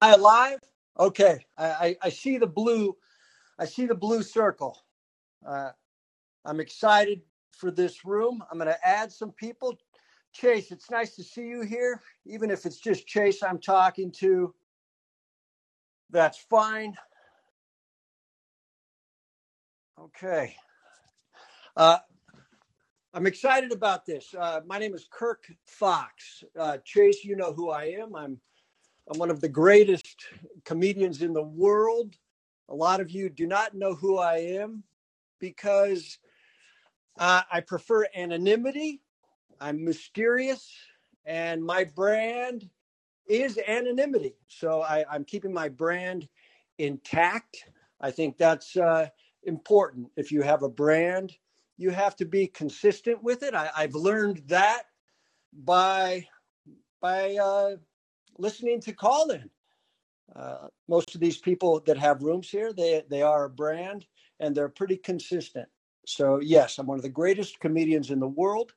[0.00, 0.60] I alive?
[0.98, 2.96] Okay, I, I, I, see the blue.
[3.58, 4.78] I see the blue circle.
[5.46, 5.70] Uh,
[6.44, 7.22] I'm excited
[7.52, 8.42] for this room.
[8.50, 9.78] I'm going to add some people.
[10.32, 12.00] Chase, it's nice to see you here.
[12.26, 14.54] Even if it's just Chase I'm talking to,
[16.10, 16.96] that's fine.
[19.98, 20.54] Okay.
[21.76, 21.98] Uh,
[23.12, 24.34] I'm excited about this.
[24.38, 26.44] Uh, my name is Kirk Fox.
[26.58, 28.14] Uh, Chase, you know who I am.
[28.14, 28.40] I'm
[29.10, 30.24] I'm one of the greatest
[30.64, 32.14] comedians in the world.
[32.68, 34.84] A lot of you do not know who I am
[35.40, 36.18] because
[37.18, 39.02] uh, I prefer anonymity.
[39.60, 40.72] I'm mysterious,
[41.24, 42.70] and my brand
[43.26, 44.36] is anonymity.
[44.46, 46.28] So I, am keeping my brand
[46.78, 47.64] intact.
[48.00, 49.08] I think that's uh,
[49.42, 50.06] important.
[50.16, 51.32] If you have a brand,
[51.78, 53.54] you have to be consistent with it.
[53.54, 54.84] I, have learned that
[55.52, 56.28] by
[57.00, 57.76] by uh,
[58.40, 59.50] listening to Callin.
[60.34, 64.06] Uh, most of these people that have rooms here, they they are a brand
[64.38, 65.68] and they're pretty consistent.
[66.06, 68.72] So yes, I'm one of the greatest comedians in the world,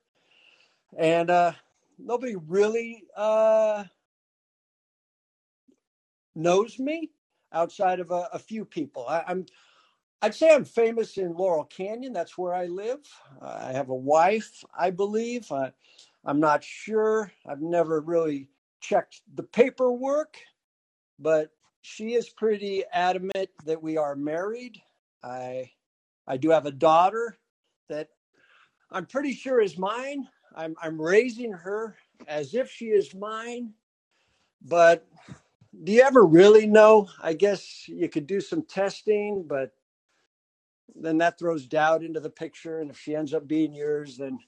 [0.96, 1.52] and uh,
[1.98, 3.84] nobody really uh,
[6.34, 7.10] knows me
[7.52, 9.06] outside of a, a few people.
[9.08, 9.46] I, am
[10.22, 12.12] I'd say I'm famous in Laurel Canyon.
[12.12, 13.00] That's where I live.
[13.40, 15.50] I have a wife, I believe.
[16.24, 17.30] I'm not sure.
[17.46, 18.48] I've never really
[18.84, 20.36] checked the paperwork,
[21.18, 24.80] but she is pretty adamant that we are married.
[25.22, 25.70] I
[26.26, 27.36] I do have a daughter
[27.88, 28.08] that
[28.90, 30.28] I'm pretty sure is mine.
[30.54, 31.96] I'm I'm raising her
[32.28, 33.72] as if she is mine.
[34.62, 35.06] But
[35.82, 37.08] do you ever really know?
[37.20, 39.72] I guess you could do some testing, but
[40.94, 42.80] then that throws doubt into the picture.
[42.80, 44.38] And if she ends up being yours, then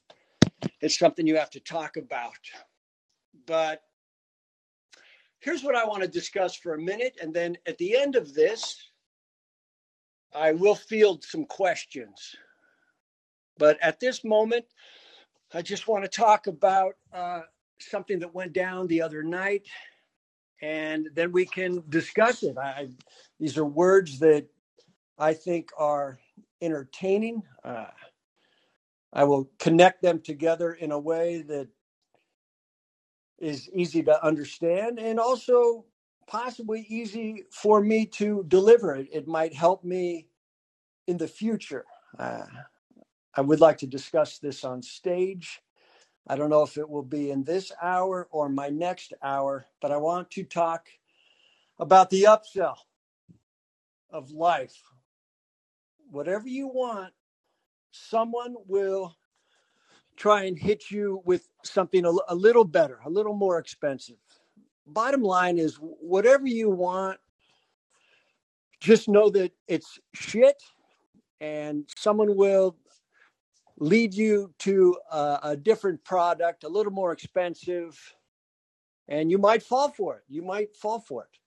[0.81, 2.39] it's something you have to talk about.
[3.47, 3.83] But
[5.47, 7.17] here's what I want to discuss for a minute.
[7.23, 8.91] And then at the end of this,
[10.35, 12.35] I will field some questions.
[13.57, 14.65] But at this moment,
[15.55, 17.43] I just want to talk about uh,
[17.79, 19.69] something that went down the other night,
[20.63, 22.59] and then we can discuss it.
[22.59, 22.89] I,
[23.39, 24.47] these are words that
[25.17, 26.19] I think are
[26.61, 27.43] entertaining.
[27.63, 27.87] Uh,
[29.13, 31.69] I will connect them together in a way that
[33.39, 35.85] is easy to understand and also
[36.27, 38.97] possibly easy for me to deliver.
[38.97, 40.29] It, it might help me
[41.07, 41.85] in the future.
[42.19, 42.47] Uh,
[43.35, 45.61] I would like to discuss this on stage.
[46.29, 49.93] I don't know if it will be in this hour or my next hour, but
[49.93, 50.89] I want to talk
[51.79, 52.77] about the upsell
[54.11, 54.77] of life.
[56.11, 57.13] Whatever you want,
[57.93, 59.17] someone will
[60.17, 64.17] try and hit you with something a, a little better, a little more expensive.
[64.87, 67.19] Bottom line is, whatever you want,
[68.81, 70.63] just know that it's shit
[71.41, 72.77] and someone will
[73.79, 77.99] lead you to a, a, different product, a little more expensive,
[79.09, 80.23] and you might fall for it.
[80.29, 81.39] You might fall for it.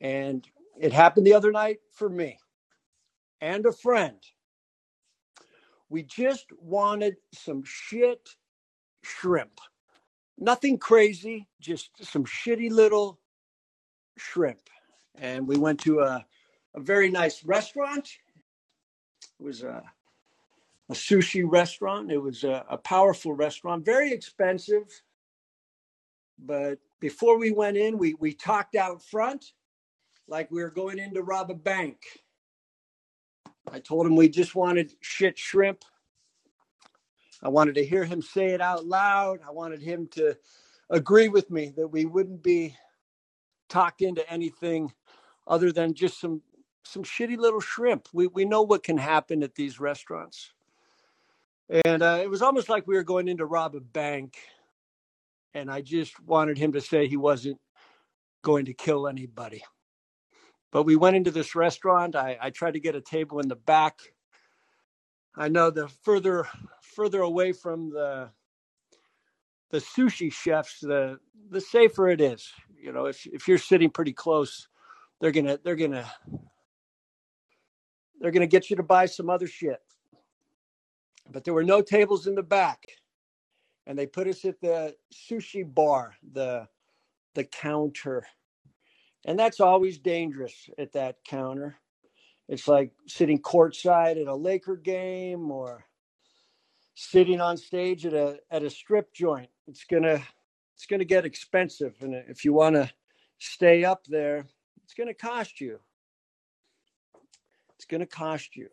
[0.00, 0.46] And
[0.78, 2.38] it happened the other night for me
[3.40, 4.18] and a friend.
[5.88, 8.28] We just wanted some shit
[9.02, 9.60] shrimp.
[10.38, 13.18] Nothing crazy, just some shitty little
[14.18, 14.60] shrimp.
[15.16, 16.24] And we went to a,
[16.74, 18.08] a very nice restaurant.
[19.40, 19.82] It was a,
[20.90, 22.12] a sushi restaurant.
[22.12, 25.02] It was a, a powerful restaurant, very expensive.
[26.38, 29.52] But before we went in, we, we talked out front
[30.28, 31.98] like we were going in to rob a bank.
[33.72, 35.84] I told him we just wanted shit shrimp.
[37.42, 39.40] I wanted to hear him say it out loud.
[39.46, 40.36] I wanted him to
[40.90, 42.76] agree with me that we wouldn't be
[43.68, 44.92] talked into anything
[45.46, 46.42] other than just some
[46.84, 48.08] some shitty little shrimp.
[48.12, 50.52] We we know what can happen at these restaurants,
[51.84, 54.36] and uh, it was almost like we were going in to rob a bank.
[55.54, 57.58] And I just wanted him to say he wasn't
[58.42, 59.62] going to kill anybody.
[60.70, 62.14] But we went into this restaurant.
[62.14, 64.00] I, I tried to get a table in the back.
[65.36, 66.46] I know the further
[66.82, 68.30] further away from the
[69.70, 71.18] the sushi chefs, the
[71.50, 72.50] the safer it is.
[72.76, 74.68] You know, if if you're sitting pretty close,
[75.20, 76.10] they're gonna they're gonna
[78.20, 79.80] they're gonna get you to buy some other shit.
[81.30, 82.84] But there were no tables in the back,
[83.86, 86.68] and they put us at the sushi bar, the
[87.34, 88.26] the counter
[89.28, 91.76] and that's always dangerous at that counter.
[92.48, 95.84] It's like sitting courtside at a Laker game or
[96.94, 99.50] sitting on stage at a at a strip joint.
[99.66, 100.22] It's gonna
[100.74, 102.90] it's gonna get expensive, and if you want to
[103.36, 104.46] stay up there,
[104.82, 105.78] it's to cost you.
[107.76, 108.70] It's to cost you.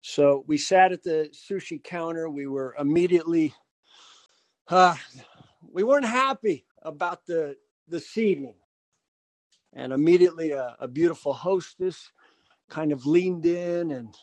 [0.00, 2.30] So we sat at the sushi counter.
[2.30, 3.52] We were immediately,
[4.68, 4.94] uh,
[5.60, 7.56] we weren't happy about the
[7.88, 8.54] the seating,
[9.76, 12.12] and immediately a, a beautiful hostess
[12.70, 14.16] kind of leaned in and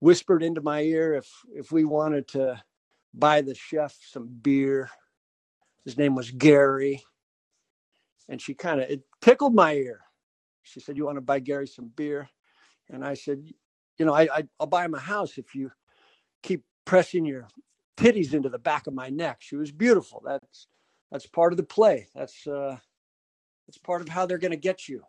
[0.00, 2.62] whispered into my ear if if we wanted to
[3.14, 4.90] buy the chef some beer.
[5.84, 7.04] His name was Gary,
[8.28, 10.00] and she kind of it tickled my ear.
[10.62, 12.28] She said, "You want to buy Gary some beer?"
[12.90, 13.44] And I said,
[13.98, 15.72] "You know, I, I I'll buy him a house if you
[16.42, 17.48] keep pressing your
[17.96, 20.22] titties into the back of my neck." She was beautiful.
[20.26, 20.68] That's
[21.12, 22.08] that's part of the play.
[22.14, 22.78] That's uh,
[23.66, 25.02] that's part of how they're going to get you.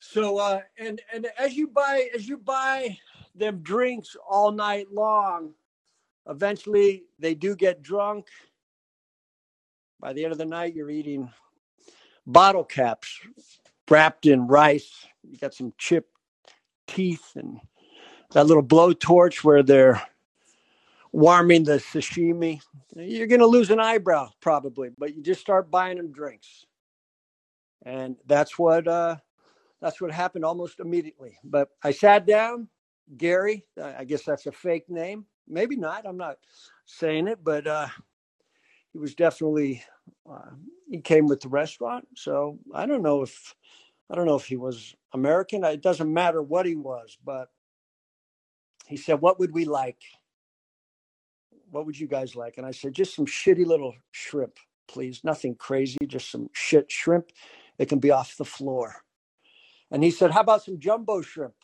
[0.00, 2.96] So uh, and and as you buy as you buy
[3.34, 5.54] them drinks all night long,
[6.28, 8.28] eventually they do get drunk.
[10.00, 11.30] By the end of the night, you're eating
[12.26, 13.18] bottle caps
[13.90, 15.06] wrapped in rice.
[15.28, 16.12] You got some chipped
[16.86, 17.60] teeth and
[18.32, 20.00] that little blowtorch where they're
[21.12, 22.60] warming the sashimi.
[22.94, 26.66] You're going to lose an eyebrow probably, but you just start buying them drinks.
[27.84, 29.16] And that's what uh,
[29.80, 31.38] that's what happened almost immediately.
[31.44, 32.68] But I sat down,
[33.16, 35.26] Gary, I guess that's a fake name.
[35.46, 36.06] Maybe not.
[36.06, 36.36] I'm not
[36.86, 37.88] saying it, but uh,
[38.92, 39.82] he was definitely
[40.30, 40.50] uh,
[40.90, 42.06] he came with the restaurant.
[42.16, 43.54] So I don't know if
[44.10, 45.64] I don't know if he was American.
[45.64, 47.48] It doesn't matter what he was, but
[48.86, 50.00] he said, "What would we like?
[51.70, 54.56] What would you guys like?" And I said, "Just some shitty little shrimp,
[54.88, 55.22] please.
[55.24, 55.98] Nothing crazy.
[56.06, 57.26] Just some shit shrimp.
[57.78, 58.96] It can be off the floor."
[59.90, 61.54] And he said, How about some jumbo shrimp?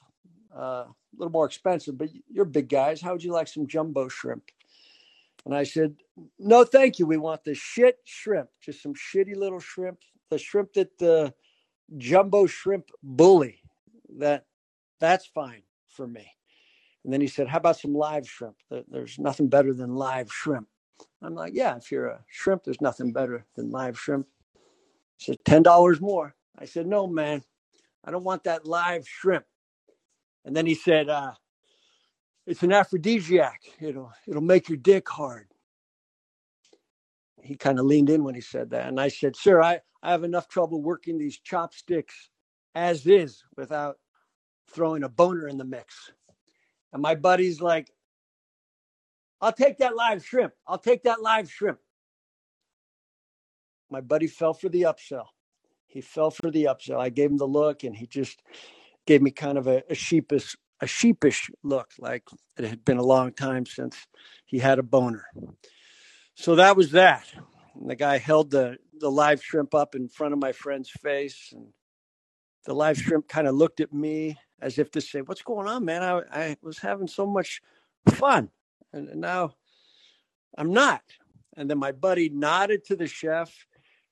[0.54, 3.00] Uh, a little more expensive, but you're big guys.
[3.00, 4.44] How would you like some jumbo shrimp?
[5.44, 5.96] And I said,
[6.38, 7.06] No, thank you.
[7.06, 9.98] We want the shit shrimp, just some shitty little shrimp,
[10.30, 11.34] the shrimp that the
[11.96, 13.60] jumbo shrimp bully.
[14.18, 14.46] That
[15.00, 16.32] that's fine for me.
[17.04, 18.56] And then he said, How about some live shrimp?
[18.88, 20.68] There's nothing better than live shrimp.
[21.22, 24.26] I'm like, Yeah, if you're a shrimp, there's nothing better than live shrimp.
[25.18, 26.34] Said, $10 more.
[26.58, 27.42] I said, No, man.
[28.04, 29.46] I don't want that live shrimp.
[30.44, 31.32] And then he said, uh,
[32.46, 33.60] it's an aphrodisiac.
[33.80, 35.48] It'll it'll make your dick hard.
[37.42, 38.86] He kind of leaned in when he said that.
[38.88, 42.30] And I said, Sir, I, I have enough trouble working these chopsticks
[42.74, 43.96] as is without
[44.70, 46.12] throwing a boner in the mix.
[46.92, 47.90] And my buddy's like,
[49.40, 50.52] I'll take that live shrimp.
[50.66, 51.78] I'll take that live shrimp.
[53.90, 55.26] My buddy fell for the upsell
[55.94, 56.98] he fell for the upsell.
[56.98, 58.42] I gave him the look, and he just
[59.06, 62.24] gave me kind of a, a sheepish a sheepish look, like
[62.58, 63.96] it had been a long time since
[64.44, 65.24] he had a boner.
[66.34, 67.32] So that was that.
[67.76, 71.52] And the guy held the the live shrimp up in front of my friend's face,
[71.52, 71.68] and
[72.64, 75.84] the live shrimp kind of looked at me as if to say, "What's going on,
[75.84, 76.02] man?
[76.02, 77.62] I, I was having so much
[78.08, 78.50] fun,
[78.92, 79.54] and now
[80.58, 81.02] I'm not."
[81.56, 83.54] And then my buddy nodded to the chef,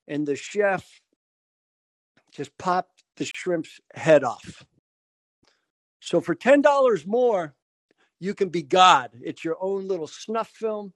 [0.08, 1.00] and the chef
[2.32, 4.64] just popped the shrimp's head off.
[6.00, 7.54] So for $10 more,
[8.18, 9.10] you can be God.
[9.20, 10.92] It's your own little snuff film,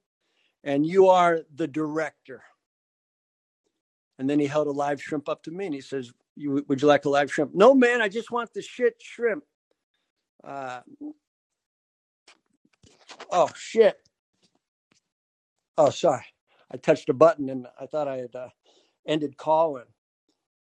[0.63, 2.43] and you are the director.
[4.19, 6.87] And then he held a live shrimp up to me and he says, Would you
[6.87, 7.53] like a live shrimp?
[7.53, 9.43] No, man, I just want the shit shrimp.
[10.43, 10.81] Uh,
[13.31, 13.97] oh, shit.
[15.77, 16.25] Oh, sorry.
[16.71, 18.49] I touched a button and I thought I had uh,
[19.07, 19.85] ended calling.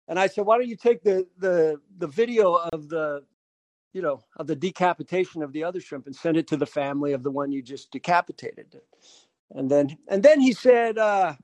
[0.07, 3.23] And I said, why don't you take the the the video of the
[3.93, 7.13] you know of the decapitation of the other shrimp and send it to the family
[7.13, 8.81] of the one you just decapitated?
[9.51, 11.35] And then and then he said, uh,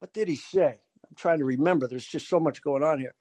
[0.00, 0.80] what did he say?
[1.08, 1.88] I'm trying to remember.
[1.88, 3.14] There's just so much going on here.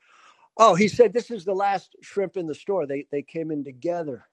[0.58, 2.88] Oh, he said this is the last shrimp in the store.
[2.88, 4.26] They they came in together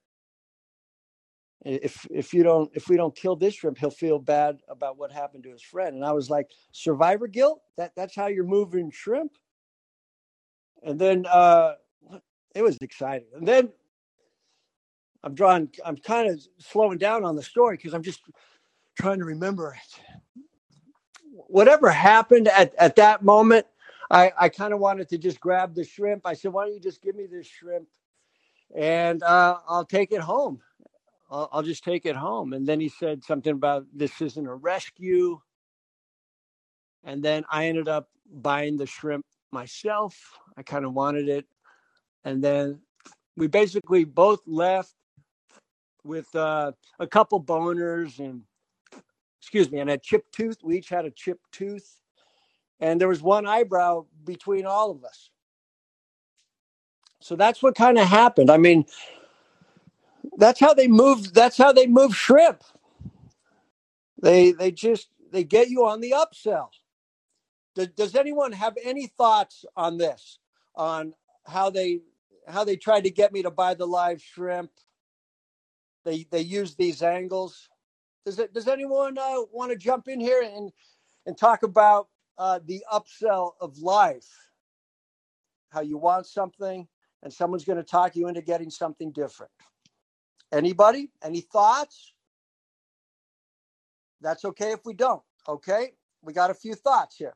[1.65, 5.13] if if you don't if we don't kill this shrimp he'll feel bad about what
[5.13, 5.95] happened to his friend.
[5.95, 7.63] And i was like survivor guilt?
[7.77, 9.33] That that's how you're moving shrimp?
[10.83, 11.75] And then uh
[12.55, 13.29] it was exciting.
[13.35, 13.71] And then
[15.23, 18.23] i'm drawing i'm kind of slowing down on the story because i'm just
[18.99, 20.01] trying to remember it.
[21.31, 23.67] Whatever happened at at that moment
[24.11, 26.27] i i kind of wanted to just grab the shrimp.
[26.27, 27.87] I said why don't you just give me this shrimp
[28.75, 30.61] and uh, I'll take it home.
[31.33, 32.53] I'll, I'll just take it home.
[32.53, 35.41] And then he said something about this isn't a rescue.
[37.05, 40.39] And then I ended up buying the shrimp myself.
[40.59, 41.47] I kind of wanted it.
[42.25, 42.81] And then
[43.37, 44.95] we basically both left
[46.05, 48.43] with uh, a couple boners and,
[49.41, 50.59] excuse me, and a chipped tooth.
[50.63, 51.99] We each had a chipped tooth.
[52.81, 55.31] and there was one eyebrow between all of us.
[57.21, 58.51] So that's what kind of happened.
[58.51, 58.85] I mean,
[60.39, 61.33] that's how they move.
[61.33, 62.63] That's how they move shrimp.
[64.23, 66.69] They they just they get you on the upsell.
[67.75, 70.39] Does, does anyone have any thoughts on this?
[70.77, 71.15] On
[71.47, 72.01] how they
[72.49, 74.71] how they tried to get me to buy the live shrimp?
[76.05, 77.69] They they use these angles.
[78.25, 78.55] Does it?
[78.55, 80.71] Does anyone uh, want to jump in here and
[81.27, 84.29] and talk about uh, the upsell of life?
[85.71, 86.87] How you want something,
[87.23, 89.53] and someone's going to talk you into getting something different.
[90.53, 91.11] Anybody?
[91.23, 92.13] Any thoughts?
[94.21, 95.23] That's okay if we don't.
[95.49, 95.93] Okay,
[96.23, 97.35] we got a few thoughts here.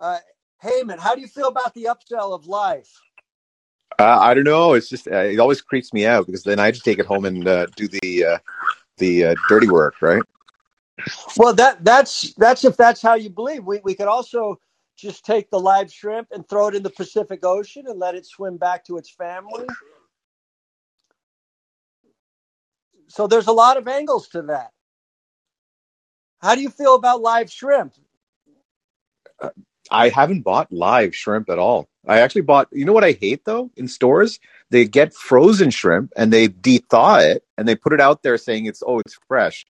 [0.00, 0.18] Uh,
[0.62, 2.90] Heyman, how do you feel about the upsell of life?
[3.98, 4.74] Uh, I don't know.
[4.74, 7.24] It's just uh, it always creeps me out because then I just take it home
[7.24, 8.38] and uh, do the uh,
[8.98, 10.22] the uh, dirty work, right?
[11.36, 13.64] Well, that that's that's if that's how you believe.
[13.64, 14.58] We we could also
[14.96, 18.26] just take the live shrimp and throw it in the Pacific Ocean and let it
[18.26, 19.66] swim back to its family.
[23.14, 24.72] So there's a lot of angles to that.
[26.42, 27.94] How do you feel about live shrimp?
[29.90, 31.88] I haven't bought live shrimp at all.
[32.08, 32.68] I actually bought.
[32.72, 33.70] You know what I hate though?
[33.76, 34.40] In stores,
[34.70, 38.66] they get frozen shrimp and they de-thaw it and they put it out there saying
[38.66, 39.66] it's oh it's fresh,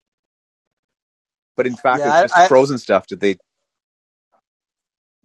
[1.57, 3.39] but in fact Yeah, it's just I- I- frozen stuff that they.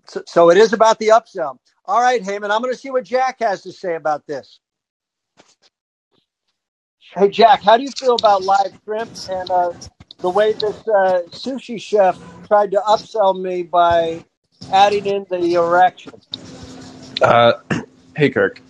[0.07, 1.57] So, so it is about the upsell.
[1.85, 4.59] All right, Heyman, I'm going to see what Jack has to say about this.
[7.15, 9.71] Hey, Jack, how do you feel about live shrimp and uh,
[10.19, 14.25] the way this uh, sushi chef tried to upsell me by
[14.71, 16.13] adding in the erection?
[17.21, 17.53] Uh,
[18.15, 18.61] hey, Kirk.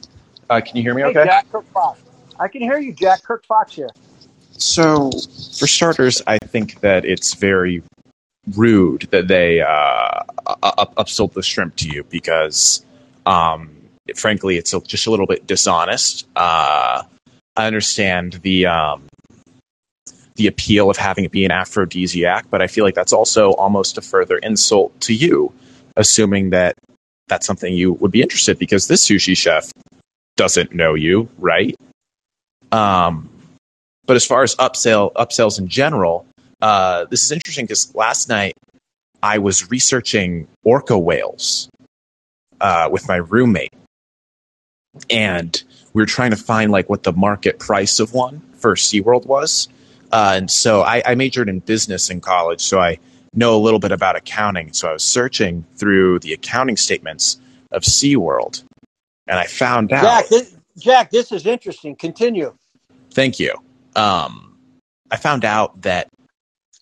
[0.49, 1.25] Uh, can you hear me Hey, okay?
[1.25, 1.99] Jack Kirk Fox.
[2.39, 3.89] I can hear you, Jack Kirk Fox here.
[4.51, 7.81] So, for starters, I think that it's very
[8.55, 10.23] rude that they uh,
[10.61, 12.85] up- upsold the shrimp to you because,
[13.25, 13.75] um,
[14.15, 16.27] frankly, it's just a little bit dishonest.
[16.35, 17.03] Uh,
[17.57, 19.03] I understand the um,
[20.35, 23.97] the appeal of having it be an aphrodisiac, but I feel like that's also almost
[23.97, 25.51] a further insult to you,
[25.95, 26.75] assuming that
[27.27, 29.71] that's something you would be interested because this sushi chef
[30.35, 31.75] doesn't know you, right?
[32.71, 33.29] Um,
[34.05, 36.27] but as far as upsell upsells in general,
[36.61, 38.53] uh, this is interesting because last night
[39.23, 41.69] I was researching orca whales
[42.61, 43.73] uh, with my roommate,
[45.09, 45.63] and
[45.93, 49.67] we were trying to find like what the market price of one for SeaWorld was.
[50.11, 52.99] Uh, and so I, I majored in business in college, so I
[53.33, 54.73] know a little bit about accounting.
[54.73, 57.39] So I was searching through the accounting statements
[57.71, 58.63] of SeaWorld,
[59.27, 60.03] and I found out.
[60.03, 61.95] Jack, this, Jack, this is interesting.
[61.95, 62.55] Continue.
[63.11, 63.53] Thank you.
[63.95, 64.57] Um,
[65.11, 66.07] I found out that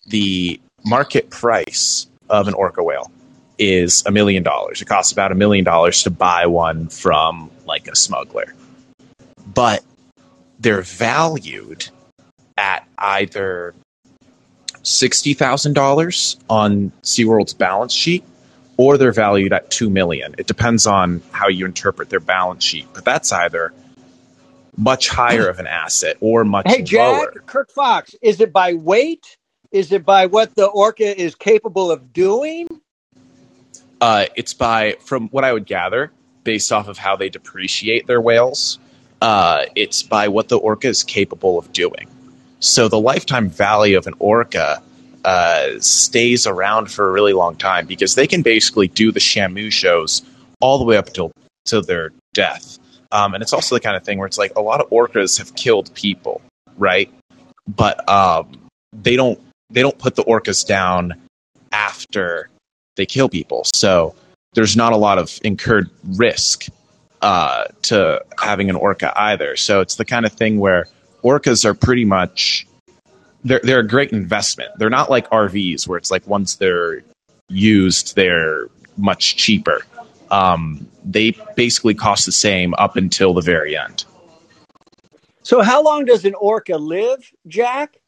[0.06, 3.10] the market price of an orca whale
[3.58, 4.82] is a million dollars.
[4.82, 8.54] It costs about a million dollars to buy one from like a smuggler.
[9.46, 9.82] But
[10.58, 11.88] they're valued
[12.56, 13.74] at either
[14.82, 18.24] $60,000 on SeaWorld's balance sheet
[18.76, 20.34] or they're valued at 2 million.
[20.38, 23.72] It depends on how you interpret their balance sheet, but that's either
[24.76, 27.42] much higher of an asset or much Hey, Jack, lower.
[27.46, 29.38] Kirk Fox, is it by weight?
[29.72, 32.68] Is it by what the orca is capable of doing?
[34.00, 36.12] Uh, it's by, from what I would gather,
[36.44, 38.78] based off of how they depreciate their whales,
[39.22, 42.08] uh, it's by what the orca is capable of doing.
[42.60, 44.82] So the lifetime value of an orca
[45.24, 49.72] uh, stays around for a really long time because they can basically do the Shamu
[49.72, 50.22] shows
[50.60, 51.32] all the way up till
[51.66, 52.78] to their death.
[53.12, 55.38] Um, and it's also the kind of thing where it's like a lot of orcas
[55.38, 56.42] have killed people,
[56.76, 57.12] right?
[57.66, 61.14] But um, they don't they don't put the orcas down
[61.72, 62.48] after
[62.96, 63.64] they kill people.
[63.74, 64.14] So
[64.54, 66.66] there's not a lot of incurred risk
[67.22, 69.56] uh, to having an orca either.
[69.56, 70.86] So it's the kind of thing where
[71.22, 72.66] orcas are pretty much
[73.44, 74.70] they're they're a great investment.
[74.78, 77.02] They're not like RVs where it's like once they're
[77.48, 79.82] used, they're much cheaper.
[80.30, 84.04] Um, they basically cost the same up until the very end.
[85.42, 87.98] So, how long does an orca live, Jack?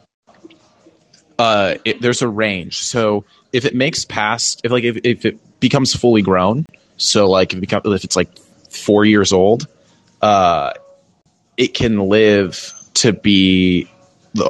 [1.38, 2.80] Uh, it, there's a range.
[2.80, 6.66] So if it makes past, if like if, if it becomes fully grown,
[6.96, 8.36] so like if, it become, if it's like
[8.70, 9.66] four years old,
[10.20, 10.72] uh,
[11.56, 13.88] it can live to be.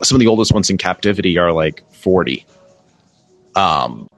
[0.02, 2.45] Some of the oldest ones in captivity are like forty.
[3.54, 4.09] Um,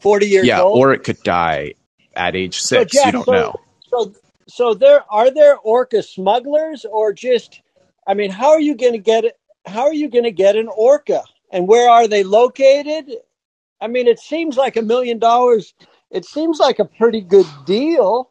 [0.00, 0.78] 40 years yeah, old?
[0.78, 1.74] or it could die
[2.14, 2.92] at age So, six.
[2.92, 3.54] Jack, you don't so, know.
[3.88, 4.14] So,
[4.48, 7.60] so there are there orca smugglers, or just?
[8.06, 9.38] I mean, how are you going to get it?
[9.66, 13.10] How are you going to get an orca, and where are they located?
[13.80, 15.74] I mean, it seems like a million dollars
[16.10, 18.30] it seems like a pretty good deal.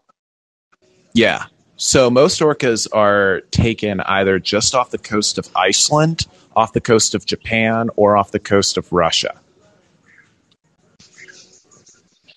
[1.14, 1.46] Yeah.
[1.76, 7.14] So most orcas are taken either just off the coast of Iceland, off the coast
[7.14, 9.40] of Japan, or off the coast of Russia.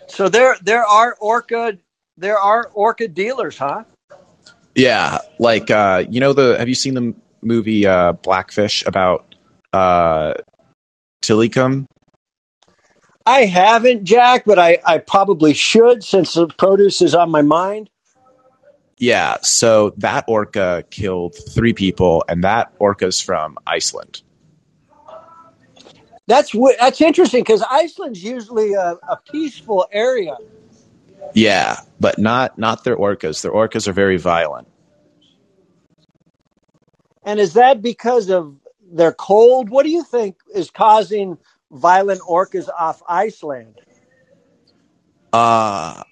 [0.09, 1.79] So there there are orca
[2.19, 3.85] there are orca dealers, huh?
[4.75, 9.35] Yeah, like uh, you know the have you seen the movie uh, Blackfish about
[9.73, 10.35] uh,
[11.23, 11.87] Tilikum?
[13.27, 17.91] I haven't, Jack, but I, I probably should since the produce is on my mind.
[18.99, 24.23] Yeah, so that orca killed three people, and that orca's from Iceland.
[26.27, 30.37] That's that's interesting because Iceland's usually a, a peaceful area.
[31.35, 33.43] Yeah, but not not their orcas.
[33.43, 34.69] Their orcas are very violent.
[37.25, 38.55] And is that because of
[38.91, 39.71] they're cold?
[39.71, 41.39] What do you think is causing
[41.71, 43.81] violent orcas off Iceland?
[45.33, 46.03] Uh,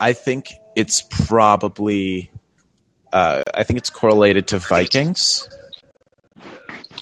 [0.00, 2.30] I think it's probably.
[3.12, 5.48] Uh, I think it's correlated to Vikings.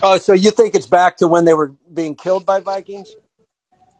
[0.02, 3.14] Oh, so you think it's back to when they were being killed by Vikings?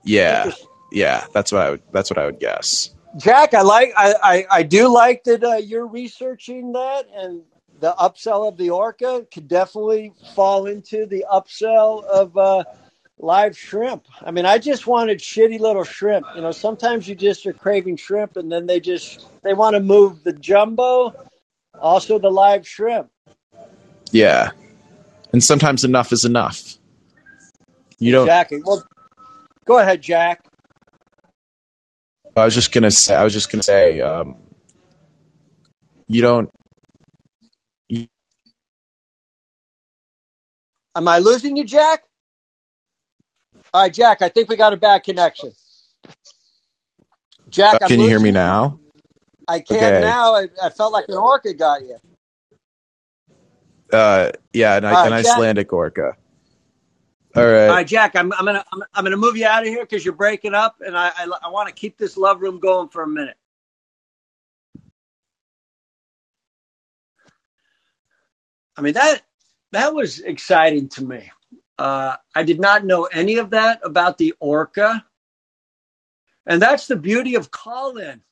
[0.04, 0.52] Yeah,
[0.92, 1.82] yeah, that's what I would.
[1.92, 2.94] That's what I would guess.
[3.16, 7.42] Jack, I like, I, I, I do like that uh, you're researching that, and
[7.80, 12.64] the upsell of the orca could definitely fall into the upsell of uh,
[13.18, 14.06] live shrimp.
[14.22, 16.26] I mean, I just wanted shitty little shrimp.
[16.34, 19.80] You know, sometimes you just are craving shrimp, and then they just they want to
[19.80, 21.14] move the jumbo,
[21.80, 23.10] also the live shrimp.
[24.12, 24.50] Yeah,
[25.32, 26.78] and sometimes enough is enough.
[27.98, 28.26] You don't.
[28.26, 28.62] Exactly.
[28.64, 28.84] Well,
[29.64, 30.44] go ahead, Jack.
[32.36, 33.14] I was just gonna say.
[33.14, 34.00] I was just gonna say.
[34.00, 34.36] Um,
[36.08, 36.50] you don't.
[40.96, 42.04] Am I losing you, Jack?
[43.72, 44.22] All right, Jack.
[44.22, 45.52] I think we got a bad connection.
[47.50, 48.80] Jack, I'm can you hear me losing- now?
[49.48, 50.00] I can Okay.
[50.00, 50.34] now.
[50.36, 51.98] I, I felt like an orca got you.
[53.92, 55.20] Uh, yeah, an, All right, an Jack.
[55.20, 56.16] Icelandic orca.
[57.36, 57.68] All right.
[57.68, 58.16] All right, Jack.
[58.16, 60.76] I'm, I'm gonna I'm, I'm gonna move you out of here because you're breaking up,
[60.86, 63.36] and I I, I want to keep this love room going for a minute.
[68.76, 69.22] I mean that
[69.74, 71.30] that was exciting to me.
[71.78, 75.04] Uh, I did not know any of that about the orca,
[76.46, 78.22] and that's the beauty of Callin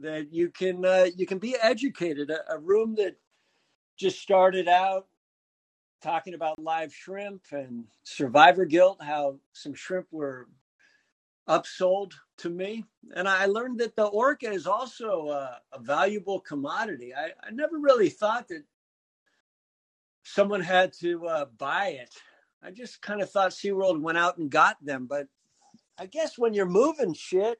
[0.00, 2.30] that you can uh, you can be educated.
[2.30, 3.16] A, a room that
[3.98, 5.06] just started out
[6.02, 10.48] talking about live shrimp and survivor guilt, how some shrimp were
[11.48, 12.84] upsold to me.
[13.16, 17.14] And I learned that the orca is also a, a valuable commodity.
[17.14, 18.62] I, I never really thought that
[20.34, 22.14] someone had to uh, buy it.
[22.62, 25.06] I just kind of thought SeaWorld went out and got them.
[25.06, 25.26] But
[25.98, 27.58] I guess when you're moving shit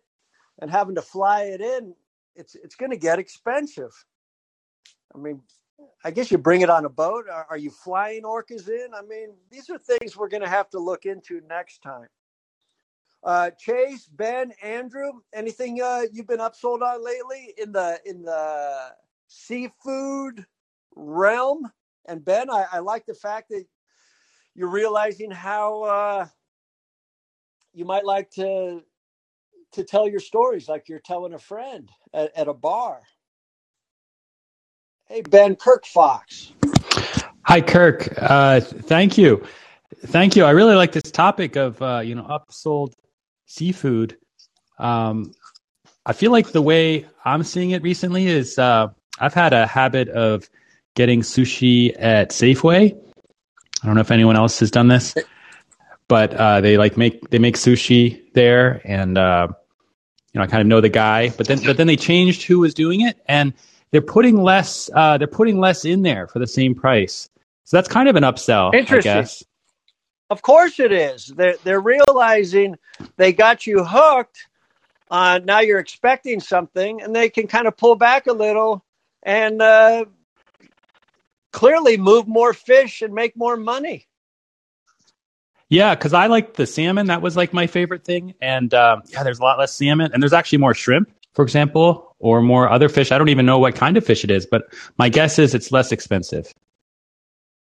[0.61, 1.95] and having to fly it in,
[2.35, 3.93] it's it's going to get expensive.
[5.15, 5.41] I mean,
[6.05, 7.27] I guess you bring it on a boat.
[7.31, 8.89] Are, are you flying orcas in?
[8.95, 12.09] I mean, these are things we're going to have to look into next time.
[13.25, 18.93] Uh, Chase, Ben, Andrew, anything uh, you've been upsold on lately in the in the
[19.27, 20.47] seafood
[20.95, 21.71] realm?
[22.09, 23.65] And Ben, I, I like the fact that
[24.55, 26.27] you're realizing how uh,
[27.73, 28.83] you might like to
[29.73, 33.03] to tell your stories like you're telling a friend at, at a bar.
[35.05, 36.53] Hey, Ben Kirk Fox.
[37.43, 38.09] Hi, Kirk.
[38.17, 39.45] Uh, thank you.
[40.07, 40.45] Thank you.
[40.45, 42.95] I really like this topic of, uh, you know, upsold
[43.47, 44.17] seafood.
[44.79, 45.33] Um,
[46.07, 50.09] I feel like the way I'm seeing it recently is uh, I've had a habit
[50.09, 50.49] of
[50.95, 52.97] getting sushi at Safeway.
[53.83, 55.15] I don't know if anyone else has done this,
[56.09, 59.49] but uh, they like make they make sushi there, and uh,
[60.33, 61.29] you know I kind of know the guy.
[61.31, 63.55] But then but then they changed who was doing it, and
[63.91, 67.29] they're putting less uh, they're putting less in there for the same price.
[67.65, 69.13] So that's kind of an upsell, I Interesting.
[69.13, 69.45] guess.
[70.31, 71.27] Of course it is.
[71.27, 72.77] They're they're realizing
[73.17, 74.47] they got you hooked.
[75.11, 78.85] Uh, now you're expecting something, and they can kind of pull back a little
[79.23, 80.05] and uh,
[81.53, 84.07] clearly move more fish and make more money.
[85.69, 87.09] Yeah, because I like the salmon.
[87.09, 88.35] That was like my favorite thing.
[88.41, 92.17] And um, yeah, there's a lot less salmon, and there's actually more shrimp, for example,
[92.19, 93.13] or more other fish.
[93.13, 94.63] I don't even know what kind of fish it is, but
[94.97, 96.53] my guess is it's less expensive.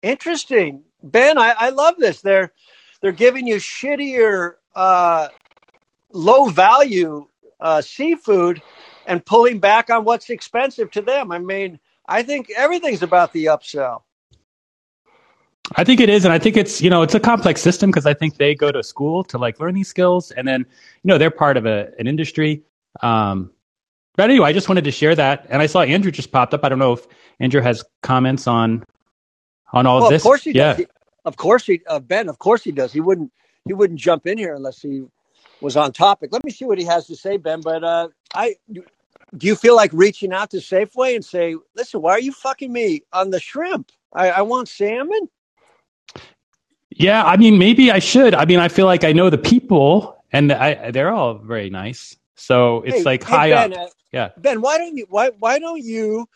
[0.02, 1.38] Interesting, Ben.
[1.38, 2.20] I, I love this.
[2.20, 2.52] They're
[3.00, 5.28] they're giving you shittier, uh,
[6.12, 7.26] low value
[7.60, 8.62] uh, seafood
[9.06, 11.32] and pulling back on what's expensive to them.
[11.32, 14.03] I mean, I think everything's about the upsell.
[15.77, 18.07] I think it is, and I think it's you know it's a complex system because
[18.07, 20.61] I think they go to school to like learn these skills, and then
[21.03, 22.62] you know they're part of a, an industry.
[23.03, 23.51] Um,
[24.16, 26.64] but anyway, I just wanted to share that, and I saw Andrew just popped up.
[26.64, 27.07] I don't know if
[27.38, 28.83] Andrew has comments on
[29.75, 30.23] on all well, of this.
[30.23, 30.71] Of course he yeah.
[30.71, 30.77] does.
[30.79, 30.87] He,
[31.27, 32.31] of course he uh, Ben.
[32.31, 32.90] Of course he does.
[32.90, 33.31] He wouldn't
[33.66, 35.05] he wouldn't jump in here unless he
[35.61, 36.31] was on topic.
[36.33, 37.61] Let me see what he has to say, Ben.
[37.61, 38.57] But uh, I
[39.36, 42.72] do you feel like reaching out to Safeway and say, "Listen, why are you fucking
[42.72, 43.90] me on the shrimp?
[44.12, 45.28] I, I want salmon."
[46.90, 48.34] Yeah, I mean, maybe I should.
[48.34, 52.16] I mean, I feel like I know the people, and I, they're all very nice.
[52.36, 53.74] So it's Hey, like hey, high Ben, up.
[53.74, 54.30] uh, Yeah.
[54.36, 56.28] Ben, why don't you why why don't you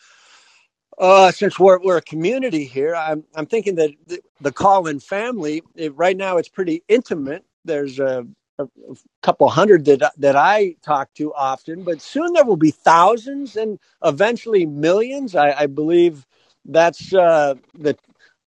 [0.99, 5.63] uh since we're we're a community here, I'm I'm thinking that the, the Callin family
[5.75, 7.45] it, right now it's pretty intimate.
[7.65, 8.27] There's a,
[8.63, 13.55] a, couple hundred that that I talk to often, but soon there will be thousands
[13.55, 15.35] and eventually millions.
[15.35, 16.25] I, I believe
[16.65, 17.97] that's uh the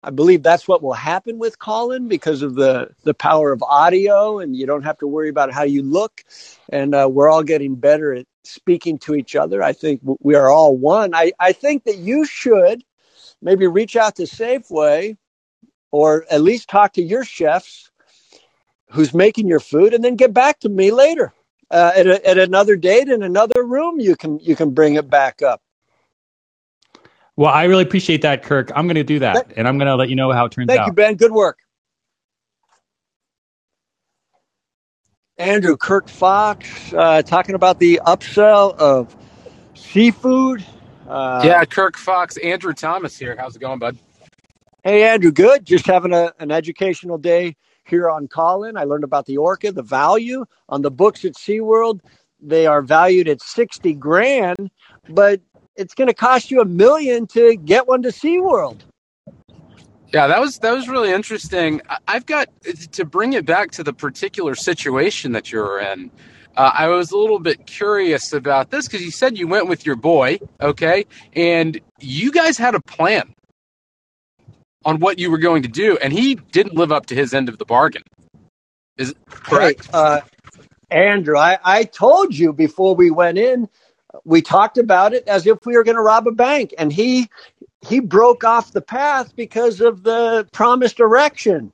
[0.04, 4.40] I believe that's what will happen with Callin because of the the power of audio,
[4.40, 6.24] and you don't have to worry about how you look.
[6.70, 9.64] And uh, we're all getting better at speaking to each other.
[9.64, 11.16] I think we are all one.
[11.16, 12.84] I, I think that you should
[13.42, 15.16] maybe reach out to Safeway,
[15.92, 17.90] or at least talk to your chefs
[18.94, 21.34] who's making your food, and then get back to me later
[21.72, 24.00] uh, at, a, at another date in another room.
[24.00, 25.62] You can you can bring it back up.
[27.36, 28.72] Well, I really appreciate that, Kirk.
[28.76, 30.52] I'm going to do that, Thank- and I'm going to let you know how it
[30.52, 30.74] turns out.
[30.74, 30.88] Thank out.
[30.88, 31.16] you, Ben.
[31.16, 31.58] Good work.
[35.40, 39.16] Andrew Kirk Fox uh, talking about the upsell of
[39.74, 40.64] seafood.
[41.10, 43.36] Uh, yeah, Kirk Fox, Andrew Thomas here.
[43.38, 43.98] How's it going, bud?
[44.84, 45.32] Hey, Andrew.
[45.32, 45.66] Good.
[45.66, 48.78] Just having a, an educational day here on Callin.
[48.78, 52.00] I learned about the orca, the value on the books at SeaWorld.
[52.42, 54.70] They are valued at 60 grand,
[55.10, 55.42] but
[55.76, 58.82] it's going to cost you a million to get one to SeaWorld.
[60.14, 61.82] Yeah, that was that was really interesting.
[62.08, 62.48] I've got
[62.92, 66.12] to bring it back to the particular situation that you're in.
[66.56, 69.88] Uh, I was a little bit curious about this because you said you went with
[69.88, 73.34] your boy, okay, and you guys had a plan
[74.86, 77.50] on what you were going to do, and he didn't live up to his end
[77.50, 78.04] of the bargain.
[78.98, 79.86] Is it correct?
[79.86, 80.22] Hey, uh,
[80.92, 83.68] Andrew, I, I told you before we went in,
[84.26, 87.30] we talked about it as if we were going to rob a bank, and he
[87.88, 91.74] he broke off the path because of the promised erection.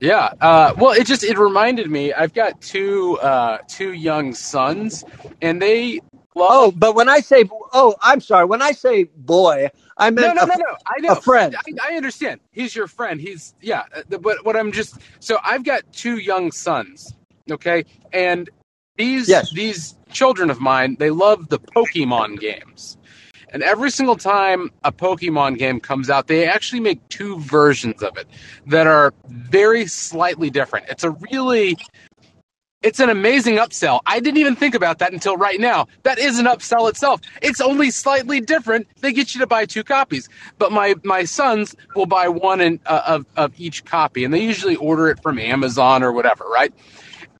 [0.00, 0.32] Yeah.
[0.40, 2.12] Uh, well, it just it reminded me.
[2.12, 5.04] I've got two uh, two young sons,
[5.40, 6.00] and they.
[6.36, 8.46] Oh, but when I say oh, I'm sorry.
[8.46, 10.76] When I say boy, I no, meant no, a- no, no.
[10.86, 11.12] I know.
[11.12, 11.56] a friend.
[11.56, 12.40] I, I understand.
[12.52, 13.20] He's your friend.
[13.20, 13.84] He's yeah.
[13.94, 17.14] uh, But what I'm just so I've got two young sons.
[17.50, 18.50] Okay, and
[18.96, 19.50] these Yes.
[19.50, 22.98] these children of mine they love the Pokemon games.
[23.50, 28.16] And every single time a Pokemon game comes out, they actually make two versions of
[28.18, 28.26] it
[28.66, 30.86] that are very slightly different.
[30.90, 31.78] It's a really
[32.82, 34.00] it's an amazing upsell.
[34.06, 35.86] I didn't even think about that until right now.
[36.02, 37.20] That is an upsell itself.
[37.40, 38.86] It's only slightly different.
[39.00, 42.80] They get you to buy two copies, but my my sons will buy one in,
[42.86, 46.72] uh, of of each copy, and they usually order it from Amazon or whatever, right?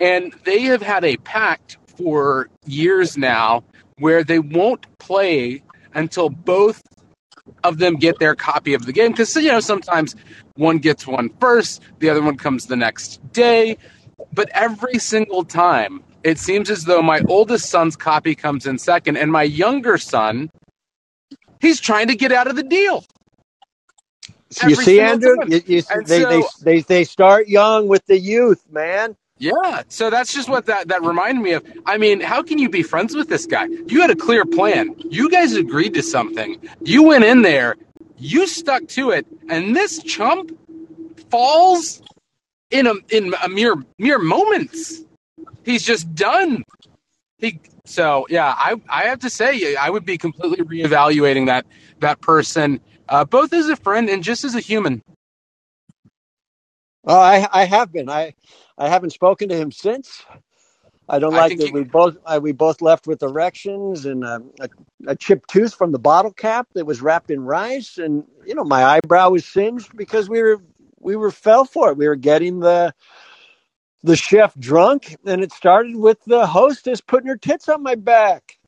[0.01, 3.65] And they have had a pact for years now
[3.99, 5.63] where they won't play
[5.95, 6.83] until both
[7.65, 10.15] of them get their copy of the game because you know sometimes
[10.55, 13.77] one gets one first, the other one comes the next day,
[14.33, 19.17] but every single time it seems as though my oldest son's copy comes in second
[19.17, 20.51] and my younger son
[21.61, 23.05] he's trying to get out of the deal.
[24.65, 25.53] you every see, single Andrew, time.
[25.53, 29.17] you, you, And they, they so- they they start young with the youth, man.
[29.39, 31.65] Yeah, so that's just what that that reminded me of.
[31.87, 33.67] I mean, how can you be friends with this guy?
[33.87, 34.95] You had a clear plan.
[35.11, 36.61] You guys agreed to something.
[36.85, 37.77] You went in there,
[38.19, 40.53] you stuck to it, and this chump
[41.31, 42.02] falls
[42.73, 45.03] in a in a mere mere moments.
[45.65, 46.65] He's just done.
[47.39, 48.55] He so yeah.
[48.57, 51.67] I I have to say I would be completely reevaluating that
[52.01, 55.03] that person, uh, both as a friend and just as a human.
[57.07, 58.11] Oh, I I have been.
[58.11, 58.35] I
[58.79, 60.25] I haven't spoken to him since.
[61.09, 64.25] I don't like think that he- we both uh, we both left with erections and
[64.25, 64.71] um, a,
[65.09, 68.65] a chipped tooth from the bottle cap that was wrapped in rice, and you know
[68.65, 70.59] my eyebrow was singed because we were
[71.03, 71.99] we were fell for it.
[71.99, 72.95] We were getting the
[74.05, 78.59] the chef drunk, and it started with the hostess putting her tits on my back.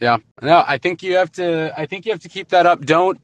[0.00, 1.72] Yeah, no, I think you have to.
[1.78, 2.82] I think you have to keep that up.
[2.84, 3.18] Don't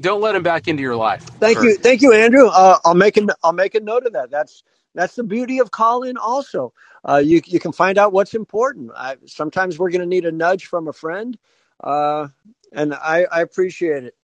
[0.00, 1.26] don't let him back into your life.
[1.40, 2.48] Thank you, thank you, Andrew.
[2.48, 4.30] Uh, I'll make a I'll make a note of that.
[4.32, 4.64] That's
[4.96, 6.18] that's the beauty of Callin.
[6.18, 6.74] Also,
[7.08, 8.90] uh, you you can find out what's important.
[8.96, 11.38] I, sometimes we're going to need a nudge from a friend,
[11.84, 12.28] uh,
[12.72, 14.16] and I, I appreciate it.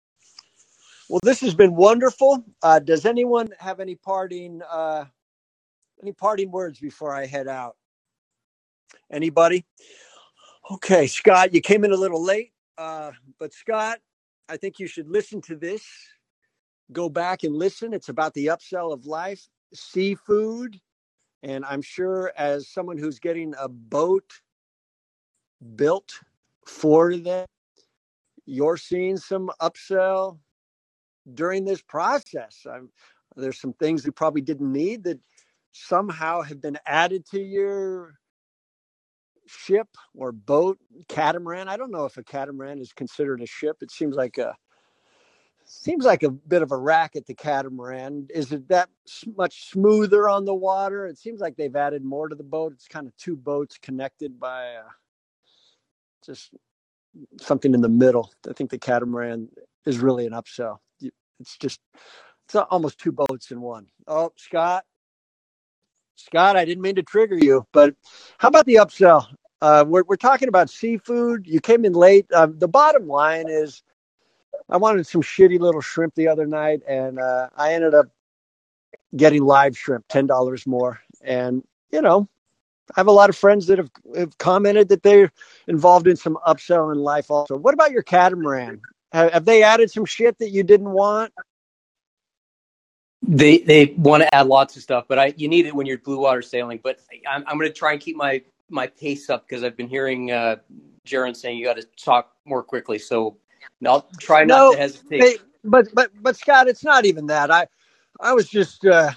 [1.09, 2.45] Well, this has been wonderful.
[2.63, 5.07] Uh, does anyone have any parting uh,
[6.03, 7.77] any parting words before I head out?
[9.13, 9.67] Anybody?
[10.71, 13.99] Okay, Scott, you came in a little late, uh, but Scott,
[14.49, 15.85] I think you should listen to this.
[16.93, 17.95] Go back and listen.
[17.95, 20.81] It's about the upsell of life, seafood,
[21.43, 24.31] and I'm sure as someone who's getting a boat
[25.77, 26.13] built
[26.67, 27.47] for them,
[28.47, 30.39] you're seeing some upsell
[31.35, 32.67] during this process.
[32.71, 32.91] I'm,
[33.37, 35.21] there's some things you probably didn't need that
[35.73, 38.15] somehow have been added to your
[39.47, 41.69] ship or boat, catamaran.
[41.69, 43.79] I don't know if a catamaran is considered a ship.
[43.81, 44.55] It seems like a
[45.65, 47.27] seems like a bit of a racket.
[47.27, 48.89] The catamaran is it that
[49.37, 51.07] much smoother on the water?
[51.07, 52.73] It seems like they've added more to the boat.
[52.73, 54.89] It's kind of two boats connected by uh,
[56.25, 56.55] just
[57.41, 58.33] something in the middle.
[58.49, 59.49] I think the catamaran
[59.87, 60.79] is really an upsell.
[61.41, 61.81] It's just
[62.47, 63.87] it's almost two boats in one.
[64.07, 64.85] Oh, Scott,
[66.15, 67.95] Scott, I didn't mean to trigger you, but
[68.39, 69.27] how about the upsell?
[69.61, 71.47] Uh, we're, we're talking about seafood.
[71.47, 72.27] You came in late.
[72.33, 73.83] Uh, the bottom line is
[74.69, 78.07] I wanted some shitty little shrimp the other night, and uh, I ended up
[79.17, 81.01] getting live shrimp, $10 more.
[81.23, 82.29] And, you know,
[82.97, 85.33] I have a lot of friends that have, have commented that they're
[85.67, 87.57] involved in some upsell in life also.
[87.57, 88.81] What about your catamaran?
[89.13, 91.33] Have, have they added some shit that you didn't want?
[93.23, 95.99] They they want to add lots of stuff, but I you need it when you're
[95.99, 96.81] blue water sailing.
[96.83, 99.89] But I'm I'm going to try and keep my my pace up because I've been
[99.89, 100.57] hearing uh,
[101.07, 102.99] Jaron saying you got to talk more quickly.
[102.99, 103.39] So
[103.87, 105.21] I'll try not No, to hesitate.
[105.21, 107.51] they, but but but Scott, it's not even that.
[107.51, 107.69] I
[108.21, 109.13] I was just uh,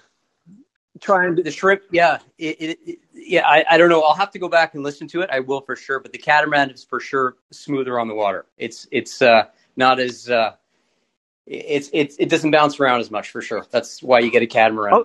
[1.01, 1.43] trying to.
[1.43, 3.47] The shrimp, yeah, it, it, it- yeah.
[3.47, 4.01] I, I don't know.
[4.03, 5.29] I'll have to go back and listen to it.
[5.31, 5.99] I will for sure.
[5.99, 8.47] But the catamaran is for sure smoother on the water.
[8.57, 10.53] It's it's uh, not as uh,
[11.45, 13.65] it's it's it doesn't bounce around as much for sure.
[13.71, 15.03] That's why you get a catamaran.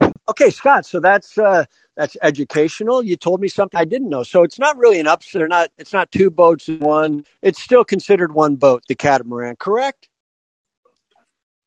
[0.00, 0.86] Oh, okay, Scott.
[0.86, 1.64] So that's uh,
[1.96, 3.02] that's educational.
[3.02, 4.22] You told me something I didn't know.
[4.22, 5.32] So it's not really an ups.
[5.32, 5.70] They're not.
[5.78, 7.24] It's not two boats in one.
[7.42, 9.56] It's still considered one boat, the catamaran.
[9.56, 10.08] Correct.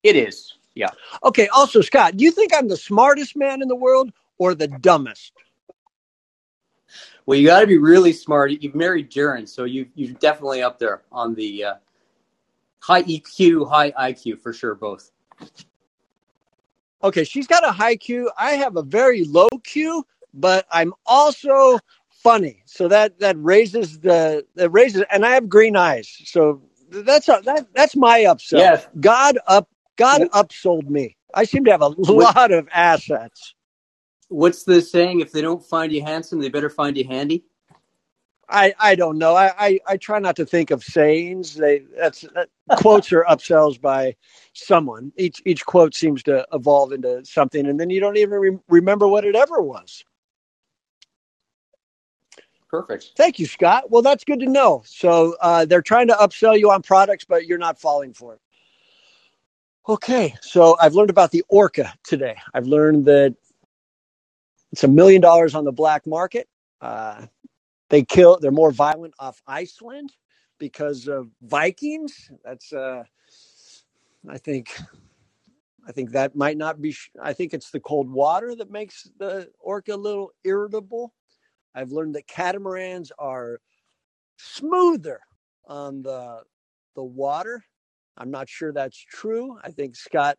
[0.03, 0.89] It is, yeah.
[1.23, 1.47] Okay.
[1.49, 5.31] Also, Scott, do you think I'm the smartest man in the world or the dumbest?
[7.25, 8.51] Well, you got to be really smart.
[8.51, 11.73] You've married Jaron, so you you're definitely up there on the uh,
[12.81, 14.75] high EQ, high IQ for sure.
[14.75, 15.11] Both.
[17.03, 18.29] Okay, she's got a high Q.
[18.37, 22.61] I have a very low Q, but I'm also funny.
[22.65, 26.09] So that that raises the that raises, and I have green eyes.
[26.25, 28.59] So that's a, that that's my upsell.
[28.59, 28.87] Yes.
[28.99, 31.17] God up God upsold me.
[31.33, 33.55] I seem to have a lot of assets.
[34.27, 35.21] What's the saying?
[35.21, 37.43] If they don't find you handsome, they better find you handy.
[38.51, 39.35] I, I don't know.
[39.35, 41.55] I, I, I try not to think of sayings.
[41.55, 44.15] They that's that, quotes are upsells by
[44.53, 45.13] someone.
[45.17, 49.07] Each each quote seems to evolve into something, and then you don't even re- remember
[49.07, 50.05] what it ever was.
[52.69, 53.11] Perfect.
[53.17, 53.91] Thank you, Scott.
[53.91, 54.83] Well, that's good to know.
[54.85, 58.41] So uh, they're trying to upsell you on products, but you're not falling for it.
[59.89, 62.37] Okay, so I've learned about the orca today.
[62.53, 63.35] I've learned that
[64.71, 66.47] it's a million dollars on the black market.
[66.81, 67.25] Uh,
[67.91, 68.39] they kill.
[68.41, 70.13] They're more violent off Iceland
[70.59, 72.31] because of Vikings.
[72.45, 72.73] That's.
[72.73, 73.05] Uh,
[74.29, 74.69] I think.
[75.87, 76.95] I think that might not be.
[77.21, 81.13] I think it's the cold water that makes the orca a little irritable.
[81.75, 83.59] I've learned that catamarans are
[84.37, 85.21] smoother
[85.67, 86.43] on the
[86.95, 87.63] the water.
[88.17, 89.57] I'm not sure that's true.
[89.63, 90.37] I think Scott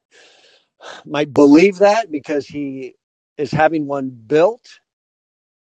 [1.07, 2.95] might believe that because he
[3.39, 4.81] is having one built.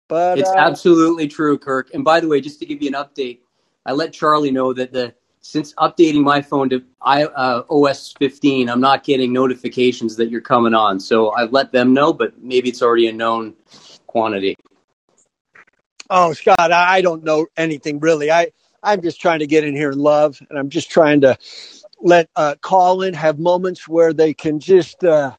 [0.09, 1.91] But It's uh, absolutely true, Kirk.
[1.95, 3.41] And by the way, just to give you an update,
[3.87, 8.69] I let Charlie know that the since updating my phone to I, uh, OS 15,
[8.69, 11.01] I'm not getting notifications that you're coming on.
[11.01, 13.55] So I've let them know, but maybe it's already a known
[14.07, 14.57] quantity.
[16.11, 18.31] oh, Scott, I don't know anything really.
[18.31, 18.51] I
[18.83, 21.37] I'm just trying to get in here and love, and I'm just trying to
[22.01, 25.37] let uh, Callin have moments where they can just uh,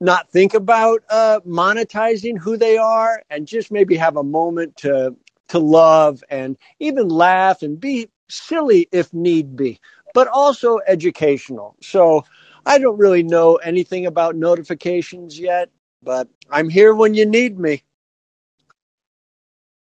[0.00, 5.14] not think about uh, monetizing who they are, and just maybe have a moment to
[5.48, 9.80] to love and even laugh and be silly if need be,
[10.14, 11.76] but also educational.
[11.82, 12.24] So
[12.66, 15.68] I don't really know anything about notifications yet,
[16.02, 17.82] but I'm here when you need me.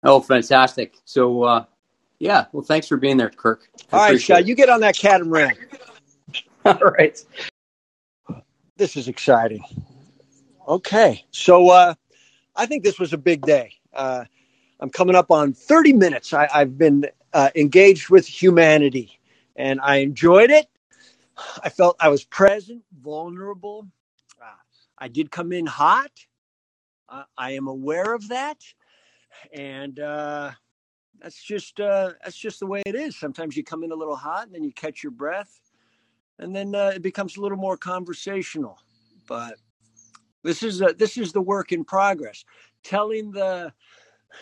[0.03, 0.95] Oh, fantastic.
[1.03, 1.65] So, uh,
[2.19, 3.69] yeah, well, thanks for being there, Kirk.
[3.91, 5.55] I All right, Scott, you get on that catamaran.
[6.65, 7.21] All right.
[8.77, 9.63] This is exciting.
[10.69, 11.95] Okay, so uh,
[12.55, 13.73] I think this was a big day.
[13.93, 14.25] Uh,
[14.79, 16.33] I'm coming up on 30 minutes.
[16.33, 19.19] I, I've been uh, engaged with humanity,
[19.55, 20.67] and I enjoyed it.
[21.63, 23.87] I felt I was present, vulnerable.
[24.41, 24.45] Uh,
[24.99, 26.11] I did come in hot.
[27.09, 28.63] Uh, I am aware of that.
[29.53, 30.51] and uh,
[31.21, 33.19] that's just that's just the way it is.
[33.19, 35.61] Sometimes you come in a little hot, and then you catch your breath,
[36.39, 38.79] and then it becomes a little more conversational.
[39.27, 39.55] But
[40.43, 42.45] this is a, this is the work in progress.
[42.83, 43.73] Telling the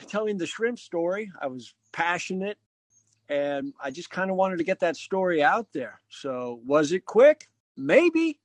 [0.08, 2.58] telling the shrimp story, I was passionate,
[3.30, 6.00] and I just kind of wanted to get that story out there.
[6.10, 7.50] So was it quick?
[7.76, 8.40] Maybe.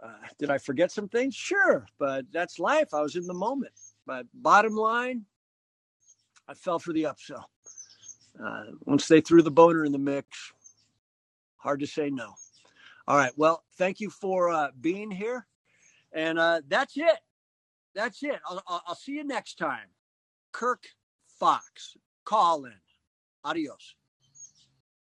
[0.00, 1.34] Uh, did I forget some things?
[1.34, 2.94] Sure, but that's life.
[2.94, 3.72] I was in the moment.
[4.06, 5.24] But bottom line,
[6.46, 7.44] I fell for the upsell.
[8.42, 10.52] Uh, once they threw the boner in the mix,
[11.56, 12.34] hard to say no.
[13.08, 13.32] All right.
[13.36, 15.46] Well, thank you for uh, being here.
[16.12, 17.18] And uh, that's it.
[17.94, 18.40] That's it.
[18.48, 19.88] I'll, I'll see you next time.
[20.52, 20.84] Kirk
[21.38, 22.72] Fox, call in.
[23.44, 23.94] Adios.